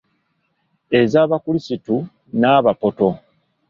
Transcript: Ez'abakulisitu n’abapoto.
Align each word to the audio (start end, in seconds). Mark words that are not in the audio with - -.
Ez'abakulisitu 0.99 1.95
n’abapoto. 2.39 3.09